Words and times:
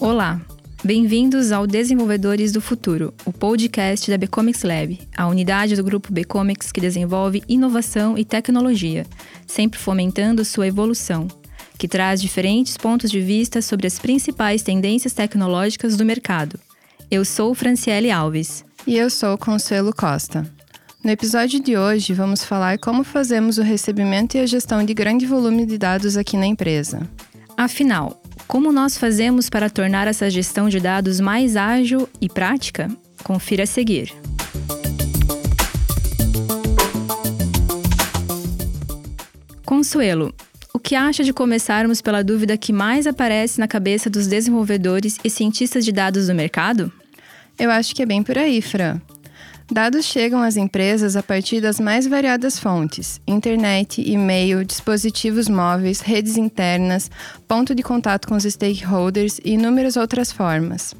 Olá, 0.00 0.40
bem-vindos 0.82 1.52
ao 1.52 1.64
Desenvolvedores 1.64 2.50
do 2.50 2.60
Futuro, 2.60 3.14
o 3.24 3.32
podcast 3.32 4.10
da 4.10 4.18
Becomics 4.18 4.64
Lab, 4.64 4.98
a 5.16 5.28
unidade 5.28 5.76
do 5.76 5.84
grupo 5.84 6.12
Becomics 6.12 6.72
que 6.72 6.80
desenvolve 6.80 7.44
inovação 7.48 8.18
e 8.18 8.24
tecnologia, 8.24 9.06
sempre 9.46 9.78
fomentando 9.78 10.44
sua 10.44 10.66
evolução, 10.66 11.28
que 11.78 11.88
traz 11.88 12.20
diferentes 12.20 12.76
pontos 12.76 13.10
de 13.10 13.20
vista 13.20 13.60
sobre 13.62 13.86
as 13.86 13.98
principais 13.98 14.62
tendências 14.62 15.12
tecnológicas 15.12 15.96
do 15.96 16.04
mercado. 16.04 16.58
Eu 17.10 17.24
sou 17.24 17.54
Franciele 17.54 18.10
Alves. 18.10 18.64
E 18.86 18.96
eu 18.96 19.08
sou 19.08 19.38
Consuelo 19.38 19.94
Costa. 19.94 20.44
No 21.04 21.10
episódio 21.10 21.60
de 21.60 21.76
hoje, 21.76 22.14
vamos 22.14 22.44
falar 22.44 22.78
como 22.78 23.04
fazemos 23.04 23.58
o 23.58 23.62
recebimento 23.62 24.36
e 24.36 24.40
a 24.40 24.46
gestão 24.46 24.84
de 24.84 24.94
grande 24.94 25.26
volume 25.26 25.66
de 25.66 25.76
dados 25.78 26.16
aqui 26.16 26.36
na 26.36 26.46
empresa. 26.46 27.08
Afinal, 27.56 28.22
como 28.46 28.72
nós 28.72 28.96
fazemos 28.96 29.48
para 29.48 29.70
tornar 29.70 30.08
essa 30.08 30.30
gestão 30.30 30.68
de 30.68 30.80
dados 30.80 31.20
mais 31.20 31.56
ágil 31.56 32.08
e 32.20 32.28
prática? 32.28 32.88
Confira 33.22 33.64
a 33.64 33.66
seguir. 33.66 34.12
Consuelo, 39.64 40.34
o 40.74 40.78
que 40.78 40.94
acha 40.94 41.22
de 41.22 41.32
começarmos 41.32 42.00
pela 42.00 42.24
dúvida 42.24 42.56
que 42.56 42.72
mais 42.72 43.06
aparece 43.06 43.60
na 43.60 43.68
cabeça 43.68 44.08
dos 44.08 44.26
desenvolvedores 44.26 45.18
e 45.22 45.28
cientistas 45.28 45.84
de 45.84 45.92
dados 45.92 46.28
do 46.28 46.34
mercado? 46.34 46.90
Eu 47.58 47.70
acho 47.70 47.94
que 47.94 48.02
é 48.02 48.06
bem 48.06 48.22
por 48.22 48.38
aí, 48.38 48.62
Fran. 48.62 49.00
Dados 49.70 50.04
chegam 50.04 50.42
às 50.42 50.56
empresas 50.56 51.16
a 51.16 51.22
partir 51.22 51.60
das 51.60 51.78
mais 51.78 52.06
variadas 52.06 52.58
fontes: 52.58 53.20
internet, 53.26 54.02
e-mail, 54.02 54.64
dispositivos 54.64 55.48
móveis, 55.48 56.00
redes 56.00 56.36
internas, 56.36 57.10
ponto 57.46 57.74
de 57.74 57.82
contato 57.82 58.26
com 58.26 58.34
os 58.34 58.44
stakeholders 58.44 59.40
e 59.44 59.52
inúmeras 59.52 59.96
outras 59.96 60.32
formas. 60.32 60.94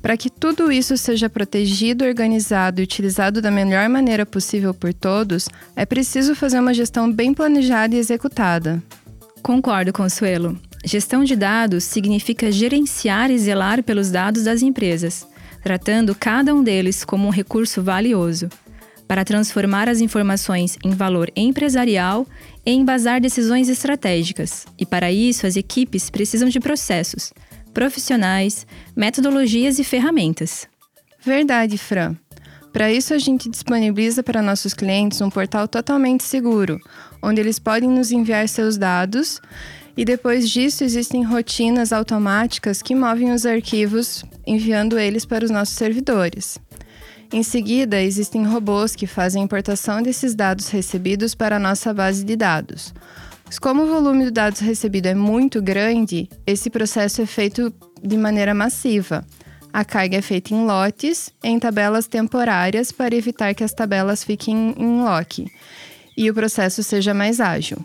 Para 0.00 0.16
que 0.16 0.30
tudo 0.30 0.70
isso 0.70 0.96
seja 0.96 1.28
protegido, 1.28 2.04
organizado 2.04 2.80
e 2.80 2.84
utilizado 2.84 3.42
da 3.42 3.50
melhor 3.50 3.88
maneira 3.88 4.24
possível 4.24 4.72
por 4.72 4.92
todos, 4.94 5.48
é 5.74 5.84
preciso 5.84 6.34
fazer 6.34 6.60
uma 6.60 6.74
gestão 6.74 7.10
bem 7.10 7.34
planejada 7.34 7.94
e 7.94 7.98
executada. 7.98 8.82
Concordo, 9.44 9.92
Consuelo. 9.92 10.58
Gestão 10.84 11.22
de 11.22 11.36
dados 11.36 11.84
significa 11.84 12.50
gerenciar 12.50 13.30
e 13.30 13.38
zelar 13.38 13.84
pelos 13.84 14.10
dados 14.10 14.42
das 14.42 14.60
empresas 14.60 15.24
tratando 15.64 16.14
cada 16.14 16.54
um 16.54 16.62
deles 16.62 17.06
como 17.06 17.26
um 17.26 17.30
recurso 17.30 17.82
valioso, 17.82 18.50
para 19.08 19.24
transformar 19.24 19.88
as 19.88 20.02
informações 20.02 20.76
em 20.84 20.90
valor 20.90 21.30
empresarial 21.34 22.26
e 22.66 22.70
embasar 22.70 23.18
decisões 23.18 23.70
estratégicas. 23.70 24.66
E 24.78 24.84
para 24.84 25.10
isso, 25.10 25.46
as 25.46 25.56
equipes 25.56 26.10
precisam 26.10 26.50
de 26.50 26.60
processos, 26.60 27.32
profissionais, 27.72 28.66
metodologias 28.94 29.78
e 29.78 29.84
ferramentas. 29.84 30.68
Verdade, 31.24 31.78
Fran. 31.78 32.14
Para 32.74 32.92
isso, 32.92 33.14
a 33.14 33.18
gente 33.18 33.48
disponibiliza 33.48 34.20
para 34.20 34.42
nossos 34.42 34.74
clientes 34.74 35.20
um 35.20 35.30
portal 35.30 35.68
totalmente 35.68 36.24
seguro, 36.24 36.80
onde 37.22 37.40
eles 37.40 37.60
podem 37.60 37.88
nos 37.88 38.10
enviar 38.10 38.48
seus 38.48 38.76
dados 38.76 39.40
e 39.96 40.04
depois 40.04 40.50
disso, 40.50 40.82
existem 40.82 41.22
rotinas 41.22 41.92
automáticas 41.92 42.82
que 42.82 42.96
movem 42.96 43.30
os 43.30 43.46
arquivos, 43.46 44.24
enviando 44.44 44.98
eles 44.98 45.24
para 45.24 45.44
os 45.44 45.52
nossos 45.52 45.76
servidores. 45.76 46.58
Em 47.32 47.44
seguida, 47.44 48.02
existem 48.02 48.44
robôs 48.44 48.96
que 48.96 49.06
fazem 49.06 49.42
a 49.42 49.44
importação 49.44 50.02
desses 50.02 50.34
dados 50.34 50.68
recebidos 50.68 51.32
para 51.32 51.56
a 51.56 51.60
nossa 51.60 51.94
base 51.94 52.24
de 52.24 52.34
dados. 52.34 52.92
Como 53.60 53.84
o 53.84 53.86
volume 53.86 54.24
de 54.24 54.30
dados 54.32 54.58
recebido 54.58 55.06
é 55.06 55.14
muito 55.14 55.62
grande, 55.62 56.28
esse 56.44 56.68
processo 56.68 57.22
é 57.22 57.26
feito 57.26 57.72
de 58.02 58.16
maneira 58.16 58.52
massiva. 58.52 59.24
A 59.74 59.84
carga 59.84 60.18
é 60.18 60.22
feita 60.22 60.54
em 60.54 60.64
lotes, 60.64 61.30
em 61.42 61.58
tabelas 61.58 62.06
temporárias, 62.06 62.92
para 62.92 63.12
evitar 63.12 63.52
que 63.56 63.64
as 63.64 63.72
tabelas 63.72 64.22
fiquem 64.22 64.72
em 64.78 65.02
lock 65.02 65.50
e 66.16 66.30
o 66.30 66.34
processo 66.34 66.80
seja 66.80 67.12
mais 67.12 67.40
ágil. 67.40 67.84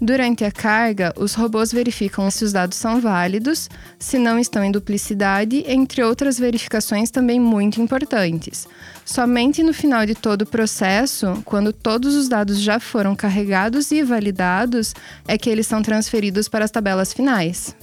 Durante 0.00 0.44
a 0.44 0.50
carga, 0.50 1.14
os 1.16 1.34
robôs 1.34 1.70
verificam 1.70 2.28
se 2.28 2.42
os 2.42 2.52
dados 2.52 2.76
são 2.76 3.00
válidos, 3.00 3.70
se 4.00 4.18
não 4.18 4.36
estão 4.36 4.64
em 4.64 4.72
duplicidade, 4.72 5.62
entre 5.68 6.02
outras 6.02 6.40
verificações 6.40 7.08
também 7.08 7.38
muito 7.38 7.80
importantes. 7.80 8.66
Somente 9.04 9.62
no 9.62 9.72
final 9.72 10.04
de 10.04 10.16
todo 10.16 10.42
o 10.42 10.46
processo, 10.46 11.40
quando 11.44 11.72
todos 11.72 12.16
os 12.16 12.28
dados 12.28 12.60
já 12.60 12.80
foram 12.80 13.14
carregados 13.14 13.92
e 13.92 14.02
validados, 14.02 14.92
é 15.28 15.38
que 15.38 15.48
eles 15.48 15.68
são 15.68 15.82
transferidos 15.82 16.48
para 16.48 16.64
as 16.64 16.70
tabelas 16.72 17.12
finais. 17.12 17.76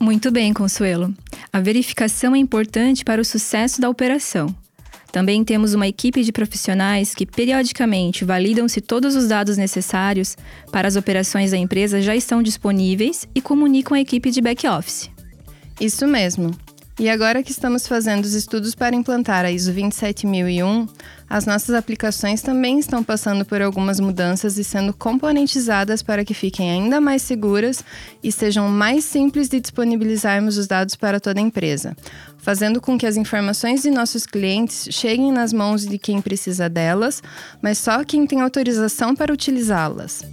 Muito 0.00 0.30
bem, 0.30 0.54
Consuelo. 0.54 1.14
A 1.56 1.60
verificação 1.60 2.36
é 2.36 2.38
importante 2.38 3.02
para 3.02 3.18
o 3.18 3.24
sucesso 3.24 3.80
da 3.80 3.88
operação. 3.88 4.54
Também 5.10 5.42
temos 5.42 5.72
uma 5.72 5.88
equipe 5.88 6.22
de 6.22 6.30
profissionais 6.30 7.14
que 7.14 7.24
periodicamente 7.24 8.26
validam 8.26 8.68
se 8.68 8.82
todos 8.82 9.16
os 9.16 9.28
dados 9.28 9.56
necessários 9.56 10.36
para 10.70 10.86
as 10.86 10.96
operações 10.96 11.52
da 11.52 11.56
empresa 11.56 12.02
já 12.02 12.14
estão 12.14 12.42
disponíveis 12.42 13.26
e 13.34 13.40
comunicam 13.40 13.96
a 13.96 14.00
equipe 14.02 14.30
de 14.30 14.42
back-office. 14.42 15.10
Isso 15.80 16.06
mesmo. 16.06 16.50
E 16.98 17.10
agora 17.10 17.42
que 17.42 17.50
estamos 17.50 17.86
fazendo 17.86 18.24
os 18.24 18.32
estudos 18.32 18.74
para 18.74 18.96
implantar 18.96 19.44
a 19.44 19.50
ISO 19.50 19.70
27001, 19.70 20.88
as 21.28 21.44
nossas 21.44 21.74
aplicações 21.74 22.40
também 22.40 22.78
estão 22.78 23.04
passando 23.04 23.44
por 23.44 23.60
algumas 23.60 24.00
mudanças 24.00 24.56
e 24.56 24.64
sendo 24.64 24.94
componentizadas 24.94 26.02
para 26.02 26.24
que 26.24 26.32
fiquem 26.32 26.70
ainda 26.70 26.98
mais 26.98 27.20
seguras 27.20 27.84
e 28.22 28.32
sejam 28.32 28.70
mais 28.70 29.04
simples 29.04 29.46
de 29.50 29.60
disponibilizarmos 29.60 30.56
os 30.56 30.66
dados 30.66 30.96
para 30.96 31.20
toda 31.20 31.38
a 31.38 31.42
empresa, 31.42 31.94
fazendo 32.38 32.80
com 32.80 32.96
que 32.96 33.06
as 33.06 33.18
informações 33.18 33.82
de 33.82 33.90
nossos 33.90 34.24
clientes 34.24 34.88
cheguem 34.90 35.30
nas 35.30 35.52
mãos 35.52 35.84
de 35.84 35.98
quem 35.98 36.22
precisa 36.22 36.66
delas, 36.66 37.22
mas 37.60 37.76
só 37.76 38.02
quem 38.04 38.26
tem 38.26 38.40
autorização 38.40 39.14
para 39.14 39.34
utilizá-las. 39.34 40.24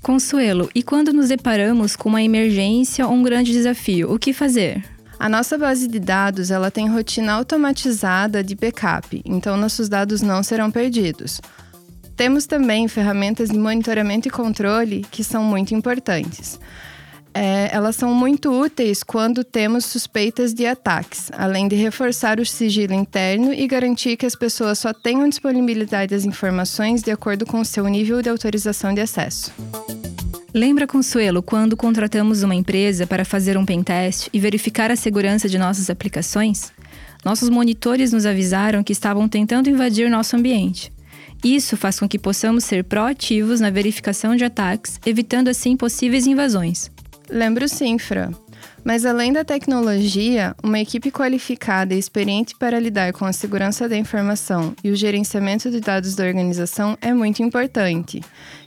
Consuelo, 0.00 0.70
e 0.72 0.84
quando 0.84 1.12
nos 1.12 1.30
deparamos 1.30 1.96
com 1.96 2.08
uma 2.08 2.22
emergência 2.22 3.04
ou 3.08 3.12
um 3.12 3.24
grande 3.24 3.50
desafio, 3.50 4.12
o 4.12 4.20
que 4.20 4.32
fazer? 4.32 4.91
A 5.22 5.28
nossa 5.28 5.56
base 5.56 5.86
de 5.86 6.00
dados 6.00 6.50
ela 6.50 6.68
tem 6.68 6.88
rotina 6.88 7.34
automatizada 7.34 8.42
de 8.42 8.56
backup, 8.56 9.22
então 9.24 9.56
nossos 9.56 9.88
dados 9.88 10.20
não 10.20 10.42
serão 10.42 10.68
perdidos. 10.68 11.40
Temos 12.16 12.44
também 12.44 12.88
ferramentas 12.88 13.48
de 13.48 13.56
monitoramento 13.56 14.26
e 14.26 14.32
controle 14.32 15.06
que 15.12 15.22
são 15.22 15.44
muito 15.44 15.76
importantes. 15.76 16.58
É, 17.32 17.70
elas 17.70 17.94
são 17.94 18.12
muito 18.12 18.50
úteis 18.50 19.04
quando 19.04 19.44
temos 19.44 19.84
suspeitas 19.84 20.52
de 20.52 20.66
ataques, 20.66 21.30
além 21.38 21.68
de 21.68 21.76
reforçar 21.76 22.40
o 22.40 22.44
sigilo 22.44 22.92
interno 22.92 23.54
e 23.54 23.64
garantir 23.68 24.16
que 24.16 24.26
as 24.26 24.34
pessoas 24.34 24.80
só 24.80 24.92
tenham 24.92 25.28
disponibilidade 25.28 26.16
das 26.16 26.24
informações 26.24 27.00
de 27.00 27.12
acordo 27.12 27.46
com 27.46 27.60
o 27.60 27.64
seu 27.64 27.86
nível 27.86 28.20
de 28.22 28.28
autorização 28.28 28.92
de 28.92 29.00
acesso. 29.00 29.52
Lembra, 30.54 30.86
Consuelo, 30.86 31.42
quando 31.42 31.76
contratamos 31.76 32.42
uma 32.42 32.54
empresa 32.54 33.06
para 33.06 33.24
fazer 33.24 33.56
um 33.56 33.64
pentest 33.64 34.28
e 34.34 34.38
verificar 34.38 34.90
a 34.90 34.96
segurança 34.96 35.48
de 35.48 35.56
nossas 35.56 35.88
aplicações? 35.88 36.70
Nossos 37.24 37.48
monitores 37.48 38.12
nos 38.12 38.26
avisaram 38.26 38.84
que 38.84 38.92
estavam 38.92 39.26
tentando 39.28 39.70
invadir 39.70 40.10
nosso 40.10 40.36
ambiente. 40.36 40.92
Isso 41.42 41.74
faz 41.74 41.98
com 41.98 42.06
que 42.06 42.18
possamos 42.18 42.64
ser 42.64 42.84
proativos 42.84 43.60
na 43.60 43.70
verificação 43.70 44.36
de 44.36 44.44
ataques, 44.44 45.00
evitando 45.06 45.48
assim 45.48 45.74
possíveis 45.74 46.26
invasões. 46.26 46.90
Lembro 47.30 47.66
sim, 47.66 47.98
Fran. 47.98 48.30
Mas 48.84 49.06
além 49.06 49.32
da 49.32 49.44
tecnologia, 49.44 50.56
uma 50.62 50.80
equipe 50.80 51.10
qualificada 51.12 51.94
e 51.94 51.98
experiente 51.98 52.56
para 52.56 52.80
lidar 52.80 53.12
com 53.12 53.24
a 53.24 53.32
segurança 53.32 53.88
da 53.88 53.96
informação 53.96 54.74
e 54.82 54.90
o 54.90 54.96
gerenciamento 54.96 55.70
de 55.70 55.80
dados 55.80 56.16
da 56.16 56.24
organização 56.24 56.98
é 57.00 57.14
muito 57.14 57.42
importante. 57.42 58.20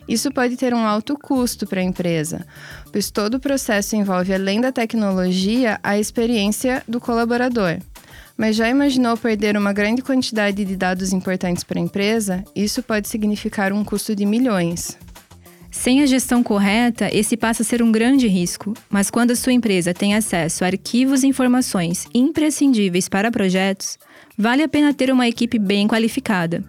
Isso 0.07 0.31
pode 0.31 0.56
ter 0.56 0.74
um 0.74 0.86
alto 0.86 1.18
custo 1.18 1.68
para 1.68 1.81
a 1.81 1.84
empresa, 1.84 2.45
pois 2.92 3.12
todo 3.12 3.36
o 3.36 3.40
processo 3.40 3.95
envolve, 3.95 4.34
além 4.34 4.62
da 4.62 4.72
tecnologia, 4.72 5.80
a 5.84 6.00
experiência 6.00 6.81
do 6.88 7.01
colaborador. 7.01 7.80
Mas 8.38 8.56
já 8.56 8.69
imaginou 8.69 9.18
perder 9.18 9.57
uma 9.57 9.74
grande 9.74 10.01
quantidade 10.01 10.63
de 10.63 10.75
dados 10.75 11.12
importantes 11.12 11.63
para 11.63 11.80
a 11.80 11.84
empresa? 11.84 12.44
Isso 12.56 12.84
pode 12.84 13.10
significar 13.10 13.74
um 13.74 13.84
custo 13.84 14.16
de 14.16 14.25
milhões. 14.25 14.98
Sem 15.75 16.01
a 16.01 16.06
gestão 16.06 16.42
correta, 16.42 17.10
esse 17.16 17.38
passa 17.38 17.62
a 17.62 17.66
ser 17.66 17.83
um 17.83 17.92
grande 17.92 18.27
risco, 18.27 18.74
mas 18.89 19.12
quando 19.12 19.31
a 19.31 19.36
sua 19.36 19.54
empresa 19.54 19.94
tem 19.94 20.16
acesso 20.16 20.63
a 20.63 20.68
arquivos 20.68 21.22
e 21.22 21.27
informações 21.27 22.07
imprescindíveis 22.12 23.07
para 23.07 23.30
projetos, 23.30 24.00
vale 24.36 24.63
a 24.63 24.69
pena 24.69 24.94
ter 24.94 25.12
uma 25.12 25.27
equipe 25.27 25.60
bem 25.60 25.88
qualificada. 25.88 26.63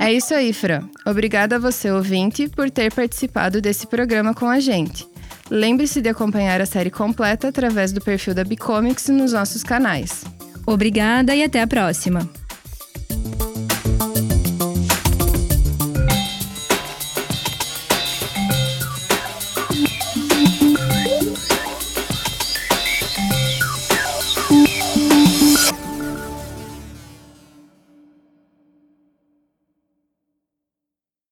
É 0.00 0.10
isso 0.10 0.32
aí, 0.32 0.54
Fran. 0.54 0.88
Obrigada 1.04 1.56
a 1.56 1.58
você, 1.58 1.90
ouvinte, 1.90 2.48
por 2.48 2.70
ter 2.70 2.94
participado 2.94 3.60
desse 3.60 3.86
programa 3.86 4.32
com 4.32 4.46
a 4.46 4.58
gente. 4.58 5.06
Lembre-se 5.50 6.00
de 6.00 6.08
acompanhar 6.08 6.62
a 6.62 6.66
série 6.66 6.90
completa 6.90 7.48
através 7.48 7.92
do 7.92 8.00
perfil 8.00 8.32
da 8.32 8.44
Bicomics 8.44 9.08
nos 9.08 9.32
nossos 9.32 9.62
canais. 9.62 10.24
Obrigada 10.64 11.34
e 11.34 11.42
até 11.42 11.60
a 11.60 11.66
próxima! 11.66 12.39